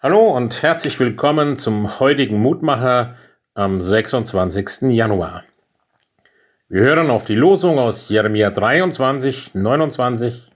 Hallo 0.00 0.28
und 0.28 0.62
herzlich 0.62 1.00
willkommen 1.00 1.56
zum 1.56 1.98
heutigen 1.98 2.38
Mutmacher 2.38 3.16
am 3.54 3.80
26. 3.80 4.92
Januar. 4.92 5.42
Wir 6.68 6.82
hören 6.82 7.10
auf 7.10 7.24
die 7.24 7.34
Losung 7.34 7.80
aus 7.80 8.08
Jeremia 8.08 8.50
23, 8.50 9.56
29. 9.56 10.52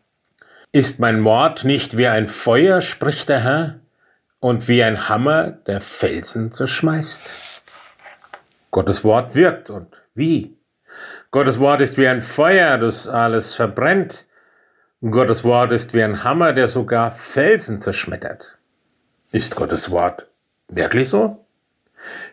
Ist 0.71 1.01
mein 1.01 1.19
Mord 1.19 1.65
nicht 1.65 1.97
wie 1.97 2.07
ein 2.07 2.29
Feuer, 2.29 2.81
spricht 2.81 3.31
der 3.31 3.41
Herr, 3.41 3.81
und 4.39 4.69
wie 4.69 4.85
ein 4.85 5.09
Hammer, 5.09 5.51
der 5.51 5.81
Felsen 5.81 6.53
zerschmeißt? 6.53 7.63
Gottes 8.71 9.03
Wort 9.03 9.35
wirkt 9.35 9.71
und 9.71 9.89
wie? 10.15 10.57
Gottes 11.33 11.59
Wort 11.59 11.81
ist 11.81 11.99
wie 11.99 12.07
ein 12.07 12.23
Feuer, 12.23 12.79
das 12.79 13.09
alles 13.09 13.57
verbrennt. 13.57 14.25
Gottes 15.01 15.43
Wort 15.43 15.73
ist 15.73 15.95
wie 15.95 16.05
ein 16.05 16.23
Hammer, 16.23 16.53
der 16.53 16.69
sogar 16.69 17.11
Felsen 17.11 17.81
zerschmettert. 17.81 18.57
Ist 19.33 19.57
Gottes 19.57 19.91
Wort 19.91 20.27
wirklich 20.69 21.09
so? 21.09 21.47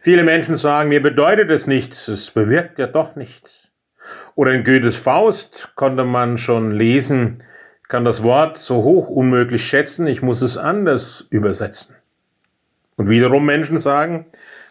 Viele 0.02 0.26
Menschen 0.26 0.56
sagen, 0.56 0.90
mir 0.90 1.02
bedeutet 1.02 1.50
es 1.50 1.66
nichts, 1.66 2.10
es 2.10 2.32
bewirkt 2.32 2.78
ja 2.78 2.88
doch 2.88 3.16
nichts. 3.16 3.70
Oder 4.36 4.52
in 4.52 4.66
Goethes 4.66 4.98
Faust 4.98 5.70
konnte 5.76 6.04
man 6.04 6.38
schon 6.38 6.72
lesen, 6.74 7.38
kann 7.88 8.04
das 8.04 8.22
Wort 8.24 8.58
so 8.58 8.84
hoch 8.84 9.08
unmöglich 9.08 9.66
schätzen, 9.66 10.08
ich 10.08 10.22
muss 10.22 10.42
es 10.42 10.58
anders 10.58 11.26
übersetzen. 11.30 11.96
Und 12.98 13.10
wiederum 13.10 13.46
Menschen 13.46 13.78
sagen, 13.78 14.26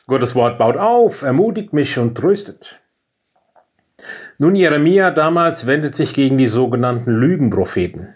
Gottes 0.06 0.34
Wort 0.34 0.58
baut 0.58 0.76
auf, 0.76 1.22
ermutigt 1.22 1.72
mich 1.72 1.98
und 1.98 2.14
tröstet. 2.14 2.78
Nun, 4.36 4.54
Jeremia 4.54 5.12
damals 5.12 5.66
wendet 5.66 5.94
sich 5.94 6.12
gegen 6.12 6.36
die 6.36 6.46
sogenannten 6.46 7.10
Lügenpropheten. 7.12 8.12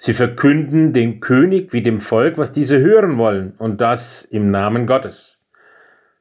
Sie 0.00 0.14
verkünden 0.14 0.92
dem 0.92 1.18
König 1.18 1.72
wie 1.72 1.82
dem 1.82 2.00
Volk, 2.00 2.38
was 2.38 2.52
diese 2.52 2.78
hören 2.78 3.18
wollen, 3.18 3.54
und 3.58 3.80
das 3.80 4.22
im 4.22 4.52
Namen 4.52 4.86
Gottes. 4.86 5.38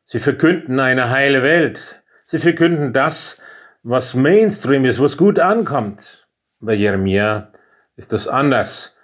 Sie 0.04 0.18
verkünden 0.18 0.80
eine 0.80 1.12
heile 1.12 1.44
Welt. 1.44 2.02
Sie 2.24 2.40
verkünden 2.40 2.92
das, 2.92 3.38
was 3.84 4.16
Mainstream 4.16 4.84
ist, 4.84 5.00
was 5.00 5.16
gut 5.16 5.38
ankommt. 5.38 6.28
Bei 6.60 6.74
Jeremia 6.74 7.52
ist 7.96 8.14
das 8.14 8.28
anders. 8.28 8.96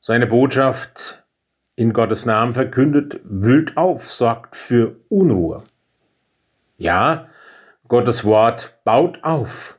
Seine 0.00 0.26
Botschaft 0.26 1.22
in 1.76 1.92
Gottes 1.92 2.24
Namen 2.24 2.54
verkündet, 2.54 3.20
wühlt 3.24 3.76
auf, 3.76 4.08
sorgt 4.08 4.56
für 4.56 4.96
Unruhe. 5.10 5.62
Ja, 6.78 7.28
Gottes 7.88 8.24
Wort 8.24 8.78
baut 8.84 9.22
auf, 9.22 9.78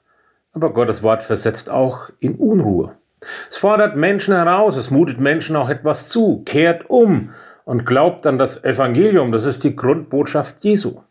aber 0.52 0.72
Gottes 0.72 1.02
Wort 1.02 1.24
versetzt 1.24 1.72
auch 1.72 2.12
in 2.20 2.36
Unruhe. 2.36 2.96
Es 3.50 3.58
fordert 3.58 3.96
Menschen 3.96 4.34
heraus, 4.34 4.78
es 4.78 4.92
mutet 4.92 5.20
Menschen 5.20 5.56
auch 5.56 5.70
etwas 5.70 6.10
zu, 6.10 6.44
kehrt 6.46 6.90
um 6.90 7.30
und 7.64 7.86
glaubt 7.86 8.26
an 8.26 8.38
das 8.38 8.64
Evangelium, 8.64 9.32
das 9.32 9.46
ist 9.46 9.64
die 9.64 9.76
Grundbotschaft 9.76 10.64
Jesu. 10.64 11.02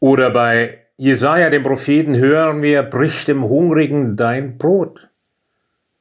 Oder 0.00 0.30
bei 0.30 0.78
Jesaja, 0.96 1.50
dem 1.50 1.62
Propheten, 1.62 2.16
hören 2.16 2.62
wir, 2.62 2.82
bricht 2.82 3.28
dem 3.28 3.44
Hungrigen 3.44 4.16
dein 4.16 4.58
Brot. 4.58 5.08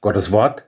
Gottes 0.01 0.31
Wort 0.31 0.65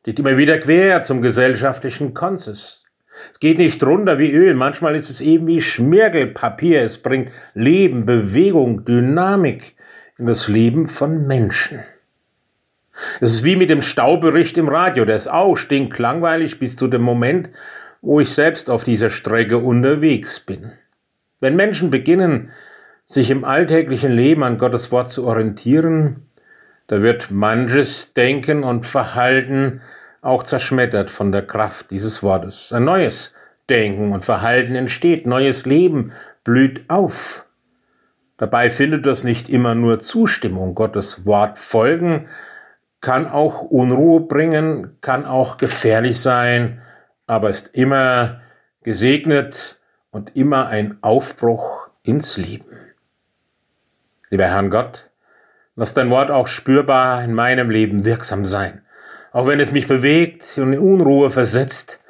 steht 0.00 0.18
immer 0.18 0.36
wieder 0.36 0.58
quer 0.58 1.00
zum 1.00 1.22
gesellschaftlichen 1.22 2.14
Konsens. 2.14 2.84
Es 3.32 3.40
geht 3.40 3.58
nicht 3.58 3.82
runter 3.82 4.18
wie 4.18 4.32
Öl, 4.32 4.54
manchmal 4.54 4.94
ist 4.94 5.08
es 5.08 5.20
eben 5.20 5.46
wie 5.46 5.62
Schmirgelpapier. 5.62 6.82
Es 6.82 6.98
bringt 6.98 7.30
Leben, 7.54 8.04
Bewegung, 8.04 8.84
Dynamik 8.84 9.74
in 10.18 10.26
das 10.26 10.48
Leben 10.48 10.86
von 10.86 11.26
Menschen. 11.26 11.80
Es 13.20 13.32
ist 13.32 13.44
wie 13.44 13.56
mit 13.56 13.70
dem 13.70 13.82
Staubericht 13.82 14.56
im 14.56 14.68
Radio. 14.68 15.04
Der 15.04 15.16
ist 15.16 15.28
auch 15.28 15.56
stinklangweilig 15.56 16.58
bis 16.58 16.76
zu 16.76 16.88
dem 16.88 17.02
Moment, 17.02 17.50
wo 18.00 18.20
ich 18.20 18.30
selbst 18.30 18.70
auf 18.70 18.84
dieser 18.84 19.10
Strecke 19.10 19.58
unterwegs 19.58 20.40
bin. 20.40 20.72
Wenn 21.40 21.56
Menschen 21.56 21.90
beginnen, 21.90 22.50
sich 23.04 23.30
im 23.30 23.44
alltäglichen 23.44 24.12
Leben 24.12 24.42
an 24.42 24.58
Gottes 24.58 24.90
Wort 24.90 25.08
zu 25.08 25.26
orientieren, 25.26 26.26
da 26.86 27.02
wird 27.02 27.30
manches 27.30 28.12
Denken 28.14 28.64
und 28.64 28.86
Verhalten 28.86 29.80
auch 30.22 30.42
zerschmettert 30.42 31.10
von 31.10 31.32
der 31.32 31.46
Kraft 31.46 31.90
dieses 31.90 32.22
Wortes. 32.22 32.72
Ein 32.72 32.84
neues 32.84 33.32
Denken 33.68 34.12
und 34.12 34.24
Verhalten 34.24 34.74
entsteht, 34.74 35.26
neues 35.26 35.66
Leben 35.66 36.12
blüht 36.44 36.88
auf. 36.88 37.46
Dabei 38.38 38.70
findet 38.70 39.06
das 39.06 39.24
nicht 39.24 39.48
immer 39.48 39.74
nur 39.74 39.98
Zustimmung. 39.98 40.74
Gottes 40.74 41.26
Wort 41.26 41.58
folgen 41.58 42.28
kann 43.06 43.28
auch 43.28 43.62
Unruhe 43.62 44.22
bringen, 44.22 44.98
kann 45.00 45.26
auch 45.26 45.58
gefährlich 45.58 46.20
sein, 46.20 46.82
aber 47.28 47.50
ist 47.50 47.68
immer 47.76 48.40
gesegnet 48.82 49.78
und 50.10 50.34
immer 50.34 50.66
ein 50.66 50.98
Aufbruch 51.02 51.90
ins 52.02 52.36
Leben. 52.36 52.66
Lieber 54.28 54.46
Herrn 54.46 54.70
Gott, 54.70 55.08
lass 55.76 55.94
dein 55.94 56.10
Wort 56.10 56.32
auch 56.32 56.48
spürbar 56.48 57.22
in 57.22 57.32
meinem 57.32 57.70
Leben 57.70 58.04
wirksam 58.04 58.44
sein. 58.44 58.82
Auch 59.30 59.46
wenn 59.46 59.60
es 59.60 59.70
mich 59.70 59.86
bewegt 59.86 60.58
und 60.58 60.72
in 60.72 60.80
Unruhe 60.80 61.30
versetzt, 61.30 62.00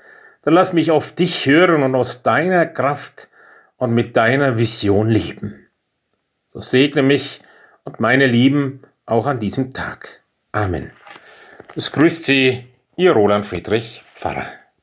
dann 0.40 0.54
lass 0.54 0.72
mich 0.72 0.90
auf 0.90 1.12
dich 1.12 1.44
hören 1.44 1.82
und 1.82 1.94
aus 1.94 2.22
deiner 2.22 2.64
Kraft 2.64 3.28
und 3.76 3.92
mit 3.92 4.16
deiner 4.16 4.56
Vision 4.56 5.10
leben. 5.10 5.68
So 6.48 6.60
segne 6.60 7.02
mich 7.02 7.42
und 7.84 8.00
meine 8.00 8.26
Lieben 8.26 8.80
auch 9.04 9.26
an 9.26 9.40
diesem 9.40 9.74
Tag. 9.74 10.22
Amen. 10.56 10.90
Es 11.74 11.92
grüßt 11.92 12.24
Sie, 12.24 12.64
Ihr 12.96 13.12
Roland 13.12 13.44
Friedrich 13.44 14.02
Pfarrer. 14.14 14.46